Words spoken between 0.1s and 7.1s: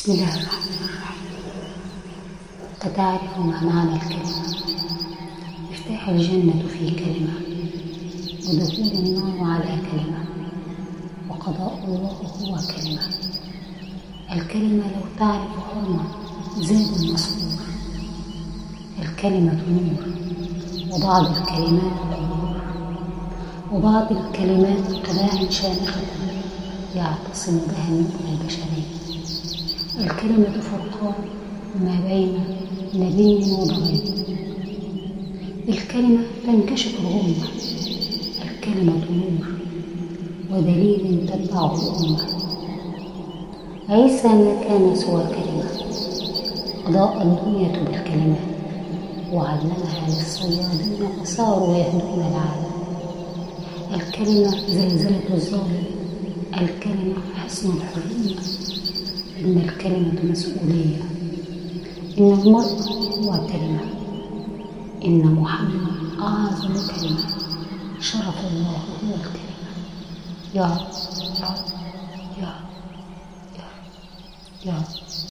الله. الرحمن الرحيم أتعرف ما معنى الكلمة؟ مفتاح الجنة في